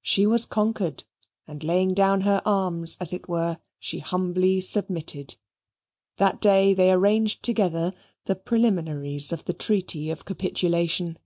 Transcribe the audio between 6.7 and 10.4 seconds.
they arranged together the preliminaries of the treaty of